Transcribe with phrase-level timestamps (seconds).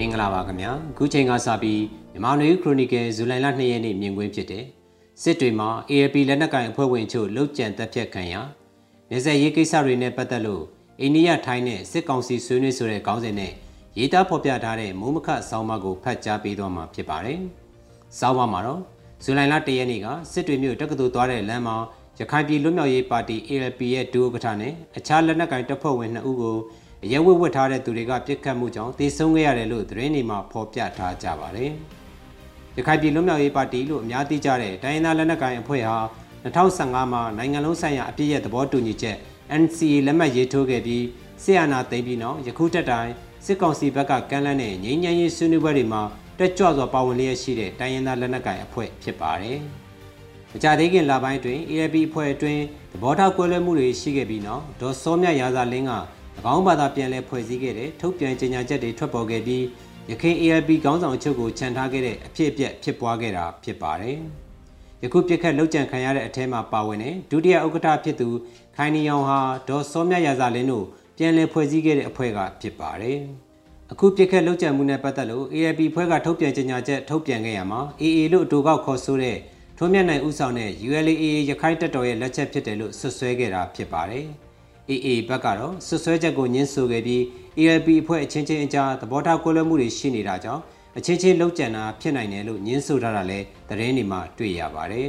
[0.00, 4.64] မင်္ဂလာပါခင်ဗျာခုချိန်ကစပြီးမြန်မာနွေခရိုနီကယ်ဇူလိုင်လ2ရက်နေ့မြင်ကွင်းဖြစ်တဲ့
[5.22, 8.34] စစ်တွေမှာ AAP လက်နက်ကိုင်အဖွဲ့ဝင်ချို့လှုပ်ကြံတက်ဖြတ်ခံရ
[9.10, 10.64] နေဆက်ရေးကိစ္စတွေနဲ့ပတ်သက်လို့
[11.00, 13.52] အိန္ဒိယထိုင်းနဲ့စစ်ကောင်စီဆွေးနွေးဆိုတဲ့ခေါင်းစဉ်နဲ့
[13.98, 17.38] ရေးသားဖော်ပြထားတဲ့မိုးမခဆောင်းပါးကိုဖတ်ကြားပေးသွားမှာဖြစ်ပါတယ်။
[18.18, 18.80] ဆောင်းပါးမှာတော့
[19.24, 21.76] ဇူလိုင်လ1ရက်နေ့ကစစ်တွေမြို့တက္ကသိုလ်သွားတဲ့လမ်းမှာ
[22.18, 26.56] ရခိုင်ပြည်လွတ်မြောက်ရေးပါတီ ALP ရဲ့ဒုဥက္ကဋ္ဌနဲ့အခြားလက်နက်ကိုင်တပ်ဖွဲ့ဝင်2ဦးကို
[27.04, 31.70] အရဲဝတ်ဝတ်ထားတဲ့သူတွေကပြစ်ခတ်မှုကြောင့်တေဆုံးခဲ့ရတယ်လို့သတင်းတွေမှာဖော်ပြထားကြပါတယ်။
[32.76, 35.98] ရခိုင်ပြည်လွတ်မြောက်ရေးပါတီလို့အများသိကြတဲ့တိုင်းရင်းသားလက်နက်ကိုင်အဖွဲ့ဟာ
[36.44, 39.16] 2015မှာနိုင်ငံလုံးဆိုင်ရာအပြည့်ရဲ့သဘောတူညီချက်
[39.62, 41.04] NCA လက်မှတ်ရေးထိုးခဲ့ပြီး
[41.42, 43.12] ဆီယနာသိမ်းပြီးနောက်ယခုတက်တိုင်း
[43.44, 46.02] စစ်ကောင်စီဘက်ကကမ်းလှမ်းတဲ့ငြိမ်းချမ်းရေးဆွေးနွေးပွဲတွေမှာ
[46.38, 49.58] တက်ကြွစွာပါဝင်လျက်ရှိတဲ့တိုင်းရင်းသားလက်နက်ကိုင်အဖွဲ့ဖြစ်ပါတယ်။
[50.52, 55.92] မကြသေးခင်လပိုင်းတွင် ALP အဖွဲ့အတွင်းသဘောထားကွဲလွဲမှုတွေရှိခဲ့ပြီးနောက်ဒေါ်စောမြရာဇာလင်းက၎
[56.54, 59.64] င်းဘာသာပြန်လည်ဖွဲ့စည်းခဲ့တဲ့ထုတ်ပြန်ကြေညာချက်တွေထွက်ပေါ်ခဲ့ပြီး
[60.10, 64.18] ရခိုင် ALP ခေါင်းဆောင်အချုပ်ကိုခြံထားခဲ့တဲ့အဖြစ်အပျက်ဖြစ်ပွားခဲ့တာဖြစ်ပါတယ်။
[65.02, 68.28] ယခုပြစ်ခတ်လောက်ကျန်ခံရတဲ့အထဲမှာပါဝင်တဲ့ဒုတိယဥက္ကဋ္ဌဖြစ်သူ
[68.76, 73.18] ခိုင်နီယောင်ဟာဒေါ်စောမြရာဇာလင်းတို့ပြန်လည်ဖွဲ့စည်းခဲ့တဲ့အဖွဲ့ကဖြစ်ပါတယ်။
[73.92, 79.38] အခုပြစ်ခတ်လောက်ကျန်မှုနဲ့ပတ်သက်လို့ ALP ဖွဲ့ကထုတ်ပြန်ကြေညာချက်ထုတ်ပြန်ခဲ့ရမှာ AA လို့အတူကောက်ခေါ်ဆိုတဲ့
[79.78, 84.26] ထွန်းမြတ်နိုင်ဦးဆောင်တဲ့ ULA ရခိုင်တပ်တော်ရဲ့လက်ချက်ဖြစ်တယ်လို့ဆွဆွဲခဲ့တာဖြစ်ပါတယ်။
[84.90, 87.22] AA ဘက်ကတော့ဆွဆွဲချက်ကိုညှင်းဆိုခဲ့ပြီး
[87.58, 90.62] ALP အဖွဲ့အချင်းချင်းအကြားသဘောထားကွဲလွဲမှုတွေရှိနေတာကြောင့်
[90.98, 95.08] အချင်းချင်းလုံးကြံတာဖြစ်နိုင်တယ်လို့ညှင်းဆိုထားတာလည်းသတင်းတွေမှာတွေ့ရပါတယ်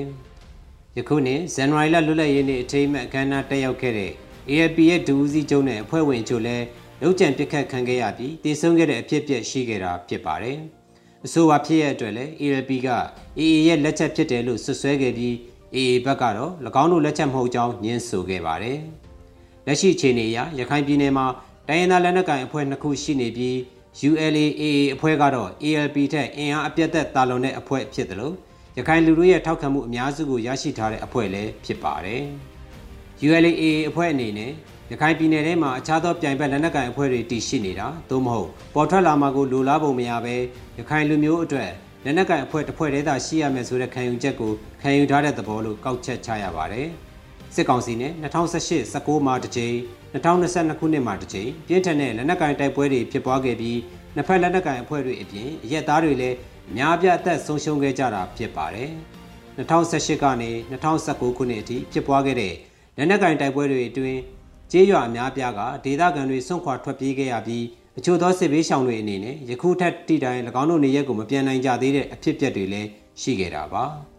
[0.97, 4.11] ။ယခုနှစ်ဇန်နဝါရီလလွတ်လပ်ရေးနေ့အထိမ်းအမှတ်အခမ်းအနားတက်ရောက်ခဲ့တဲ့
[4.49, 6.65] ALP ရဲ့ဒူဦးစီးချုပ်နဲ့အဖွဲ့ဝင်ချို့လည်း
[7.01, 10.57] လုံးကြံပစ်ခတ်ခံခဲ့ရပြီးတည်ဆုံခဲ့တဲ့အဖြစ်အပျက်ရှိခဲ့တာဖြစ်ပါတယ်။
[11.25, 12.89] အဆိုပါဖြစ်ရတဲ့အတွက်လည်း ALP က
[13.39, 15.33] AA ရဲ့လက်ချက်ဖြစ်တယ်လို့ဆွဆွဲခဲ့ပြီး
[15.75, 18.79] AA ဘက်ကတော့၎င်းတို့လက်ချက်မဟုတ်ကြောင်းညှင်းဆိုခဲ့ပါတယ်။
[19.67, 21.25] လက်ရှိအခြေအနေအရရခိုင်ပြည်နယ်မှာ
[21.67, 23.55] တိုင်းရင်းသားလက်နက်ကိုင်အဖွဲ့နှစ်ခုရှိနေပြီး
[24.09, 28.35] ULAA အဖွဲ့ကတော့ ALP ထက်အင်အားအပြတ်သက်တာလွန်တဲ့အဖွဲ့ဖြစ်တယ်လို့
[28.77, 32.21] ရခိုင်လူတို့ရဲ့ထောက်ခံမှုအများစုကိုရရှိထားတဲ့အဖွဲ့လည်းဖြစ်ပါတယ်။
[33.25, 34.51] ULAA အဖွဲ့အနေနဲ့
[34.91, 40.35] ရခိုင်ပြည်နယ်ထဲမှာအခြားသောပြိုင်ဘက်လက်နက်ကိုင်အဖွဲ့တွေတည်ရှိနေတာသို့မဟုတ်ပေါ်ထွက်လာမှာကိုလိုလားပုံမရဘဲ
[40.77, 41.71] ရခိုင်လူမျိုးအတွက်
[42.03, 46.89] လက်နက်ကိုင်အဖွဲ့တစ်ဖွဲ့တည်းသာရှိရမယ်ဆိုတဲ့ခံယူချက်ကိုခံယူထားတဲ့သဘောလို့ကောက်ချက်ချရပါတယ်။
[47.55, 49.75] စစ်ကောင်စီနဲ့2018 19မှာတစ်ကြိမ်
[50.13, 53.79] 2022ခုနှစ်မှာတစ်ကြိမ်ပြင်းထန်တဲ့လက်နက်ကင်တိုက်ပွဲတွေဖြစ်ပွားခဲ့ပြီး
[54.15, 56.37] နှစ်ဖက်လက်နက်ကင်အဖွဲ့တွေအပြင်ရက်သားတွေလည်း
[56.69, 58.89] အများပြအသက်ဆုံးရှုံးခဲ့ကြတာဖြစ်ပါတယ်
[59.57, 62.53] 2018ကနေ2019ခုနှစ်အထိဖြစ်ပွားခဲ့တဲ့
[62.97, 64.19] လက်နက်ကင်တိုက်ပွဲတွေအတွင်း
[64.71, 67.65] ကျေးရွာအများပြားကဒေသခံတွေစွန့်ခွာထွက်ပြေးခဲ့ရပြီး
[67.97, 72.89] အချို့သောစစ်ဘေးရှောင်တွေအနေနဲ့ယခုထက်တိတိုင်း၎င်းတို့နေရက်ကိုမပြန်နိုင်ကြသေးတဲ့အဖြစ်အပျက်တွေလည်း
[73.21, 73.85] ရှိခဲ့တာပါ။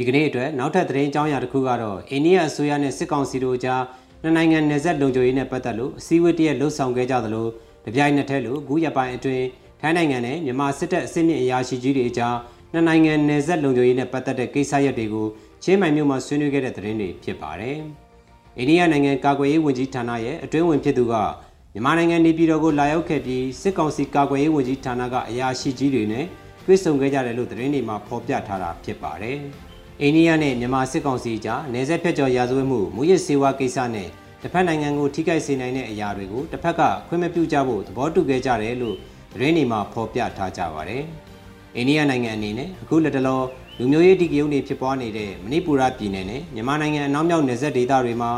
[0.00, 3.82] ဒီကနေ့အတွက်နောက်ထပ်သတင်းအကြောင်းအရာတစ်ခုကတော့အိန္ဒိယအစိုးရနဲ့စစ်ကောင်စီတို့ကြား
[4.22, 7.46] နှစ်နိုင်ငံနယ်စပ်လုံခြုံရေးနဲ့ပတ်သက်လို့အစည်းအဝေးတရက်လှုပ်ဆောင်ခဲ့ကြသလို
[7.84, 9.46] တပြိုင်နက်တည်းလို့အခုရက်ပိုင်းအတွင်း
[9.80, 12.36] ထိုင်းနိုင်ငံနဲ့မြန်မာစစ်တပ်အစစ်မြင့်အရာရှိကြီးတွေအကြား
[12.72, 15.26] နှစ်နိုင်ငံနယ်စပ်လုံခြုံရေးနဲ့ပတ်သက်တဲ့ကိစ္စရပ်တွေကို
[15.64, 17.76] ချင်းမိုင်မြို့မှာဆွေးနွေးခဲ့တဲ့သတင်းတွေဖြစ်ပါတယ်။
[18.58, 21.14] အိန္ဒိယနိုင်ငံကာကွယ်ရေးဝန်ကြီးဌာနရဲ့အတွင်းဝင်ဖြစ်သူက
[21.72, 26.24] မြန်မာနိုင်ငံနေပြည်တော်ကိုလာရောက်ခဲ့ပြီးစစ်ကောင်စီကာကွယ်ရေးဝန်ကြီးဌာနကအရာရှိကြီးတွေနဲ့
[26.66, 29.40] တွေ့ဆုံခဲ့ကြတယ်လို့သတင်းတွေမှာဖော်ပြထားတာဖြစ်ပါတယ်။
[30.02, 34.08] အိန္ဒိယနဲ့မြန်မာစစ်ကောင်စီကြားနယ်စပ်ဖြတ်ကျော်ရာဇဝတ်မှုမူရစ်စေဝါကိစ္စနဲ့
[34.42, 38.96] တစ်ဖက်နိုင်ငံကိုထိခိုက်စေနိုင်တဲ့အရာတွေကိုတစ်ဖက်ကခွင့်မပြုကြဖို့သဘောတူခဲ့ကြတယ်လို့
[39.32, 41.02] သတင်းတွေမှာဖော်ပြထားကြပါတယ်။
[41.76, 43.40] အိန္ဒိယနိုင်ငံအနေနဲ့အခုလက်တလော
[43.78, 48.30] လူမျိုးရေးတိကရုံးတွေဖြစ်ပွားနေတဲ့မဏိပူရပြည်နယ်နဲ့မြန်မာနိုင်ငံအနောက်မြောက်နယ်စပ်ဒေသတွေမှာ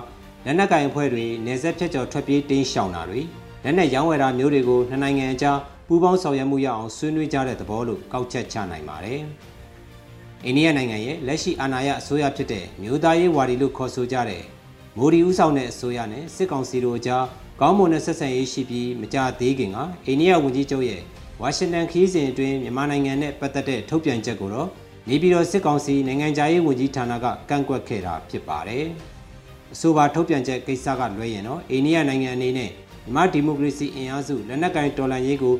[0.44, 3.20] လက်နက်ကင်အဖွဲ့တွေနယ်စပ်ဖြတ်ကျော်ထွက်ပြေးတင်းရှောင်တာတွေ
[3.64, 9.22] လက်နက်ရောင်းဝယ်တာမျိုးတွေကိုနှစ်နိုင်ငံအကြားပူးပေါင်းဆောင်ရွက်မှုရအောင်ဆွေးနွေးကြတဲ့သဘောလို့ကောက်ချက်ချနိုင်ပါတယ်။
[10.46, 14.42] အိန္ဒိယနိုင်ငံရဲ့လက်ရှိအာဏာရအစိုးရဖြစ်တဲ့မြို့သားရေးဝါဒီလို့ခေါ်ဆိုကြတဲ့
[14.96, 17.24] မိုဒီဦးဆောင်တဲ့အစိုးရနဲ့စစ်ကောင်စီတို့ကြား
[17.60, 21.02] ကောင်းမွန်တဲ့ဆက်ဆံရေးရှိပြီးမကြသေးခင်ကအိန္ဒိယဝန်ကြီးချုပ်ရဲ့
[21.40, 24.68] ဝါရှင်တန်ခီးစဉ်အတွင်းမြန်မာနိုင်ငံနဲ့ပတ်သက်တဲ့ထုတ်ပြန်ချက်ကိုတော့
[25.08, 28.86] နေပြည်တော်စစ်ကောင်စီနိုင်ငံခြားရေးဝန်ကြီးဌာနကကန့်ကွက်ခဲ့တာဖြစ်ပါတယ်။
[29.74, 35.54] အဆိုပါထုတ်ပြန်ချက်ကိစ္စကလွှဲရင်တော့အိန္ဒိယနိုင်ငံအနေနဲ့မြန်မာဒီမိုကရေစီအင်အားစုလက်နက်ကိုင်တော်လှန်ရေးကို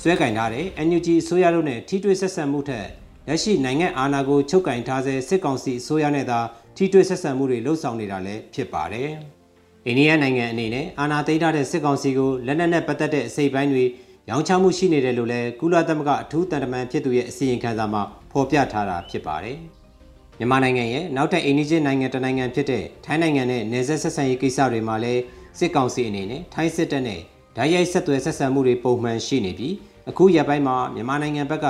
[0.00, 2.86] ဆွဲကင်ထားတဲ့ NUG အစိုးရတို့နဲ့ထိတွေ့ဆက်ဆံမှုထက်
[3.28, 6.38] လက်ရှိနိုင်ငံအာဏာကိုချုပ်ကင်ထားဆဲစစ်ကောင်စီအစိုးရနဲ့သာ
[6.76, 9.10] ထိတွေ့ဆက်ဆံမှုတွေလှုပ်ဆောင်နေတာလည်းဖြစ်ပါတယ်။
[9.86, 13.84] အိန္ဒိယနိုင်ငံအနေနဲ့အာဏာသိမ်းထားတဲ့စစ်ကောင်စီကိုလက်နက်နဲ့ပတ်သက်တဲ့အစိပ်ပိုင်းတွေ
[14.28, 18.02] ရောင်းချမှုရှိနေတယ်လို့လည်းကုလသမဂ္ဂအထူးတန်တမန်ဖြစ်သူရဲ့အစီရင်ခံစာမှာ
[18.32, 19.56] ဖော်ပြထားတာဖြစ်ပါတယ်။
[20.38, 25.22] မြန်မာနိုင်ငံရဲ့နောက်ထပ်အိန္ဒိယနိုင်ငံတနိုင်ငံဖြစ်တဲ့ထိုင်းနိုင်ငံနဲ့နယ်စပ်ဆက်ဆံရေးကိစ္စတွေမှာလည်း
[25.58, 27.20] စစ်ကောင်စီအနေနဲ့ထိုင်းစစ်တပ်နဲ့
[27.56, 29.74] ဓာတ်ရိုက်ဆက်သွယ်ဆက်ဆံမှုတွေပုံမှန်ရှိနေပြီး
[30.10, 31.66] အခုရက်ပိုင်းမှာမြန်မာနိုင်ငံဘက်က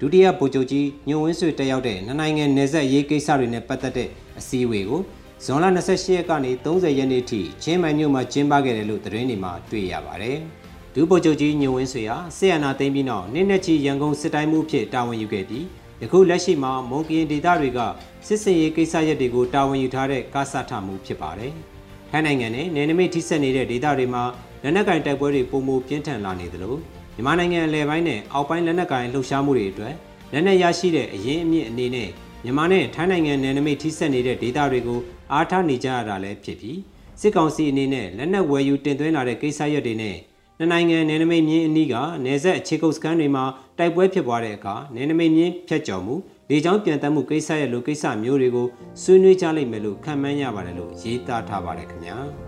[0.00, 4.08] ဒုတိယဗိုလ်ချုပ်ကြီးညွန့်ဝင်းဆွေတက်ရောက်တဲ့နှစ်နိုင်ငံနယ်စပ်ရေးကိစ္စတွေနဲ့ပတ်သက်တဲ့
[4.38, 5.00] အစည်းအဝေးကို
[5.44, 10.38] ဇွန်လ28ရက်ကနေ30ရက်နေ့ထိချင်းမိုင်မြို့မှာကျင်းပခဲ့တယ်လို့သတင်းတွေမှာတွေ့ရပါတယ်။
[10.94, 15.64] ဒုဗိုလ်ချုပ်ကြီးညိုဝင်းဆွေဟာဆီယနာသိမ်းပြီးနောက်နှစ်နှစ်ချီရန်ကုန်စစ်တိုင်းမှုဖြစ်တာဝန်ယူခဲ့ပြီး
[16.02, 17.80] ယခုလက်ရှိမှာမွန်ကရင်ဒေသတွေက
[18.26, 21.52] စစ်စင်ရေးကိစ္စရပ်တွေကိုတာဝန်ယူထားတဲ့ကားဆထမှုဖြစ်ပါတယ်။
[22.10, 24.22] ထိုင်းနိုင်ငံနဲ့နယ်နိမိတ်ထိစပ်နေတဲ့ဒေသတွေမှာ
[24.62, 26.76] လက်နက်ကင်တိုက်ပွဲတွေပုံမပြင်းထန်လာနေသလို
[27.18, 29.94] မြန်မာနိုင်ငံအလဲပိုင်းနဲ့အောက်ပိုင်းလက်နက်ကင်လှုပ်ရှားမှုတွေအတွက်
[30.32, 32.08] လက်နက်ရရှိတဲ့အရင်အမြင့်အနေနဲ့
[32.44, 35.00] မြန်မာနဲ့ထိုင်းနိုင်ငံနယ်နိမိတ်ထိစပ်နေတဲ့ဒေသတွေကို
[35.32, 36.78] အားထားနေကြရတာလည်းဖြစ်ပြီး
[37.20, 40.16] စစ်ကောင်စီအနေနဲ့လက်နက်ဝယ်ယူတင်သွင်းလာတဲ့ကိစ္စရပ်တွေနဲ့
[40.58, 41.94] နှစ်နိုင်ငံနယ်နိမိတ်မြင်းအနီးက
[42.24, 43.44] နယ်စပ်အခြေကုပ်စခန်းတွေမှာ
[43.78, 46.14] တိုက်ပွဲဖြစ်ပွားတဲ့အခါနယ်နိမိတ်မြင်းဖျက်ကျော်မှု
[46.50, 48.66] လေကြောင်းပြန်တက်မှုကိစ္စရဲ့လိုကိစ္စမျိုးတွေကို
[49.02, 52.18] ဆွေးနွေးကြလိမ့်မယ်လို့ခန့်မှန်းရပါတယ်လို့ရေးသားထားပါတယ်ခင်ဗျာ။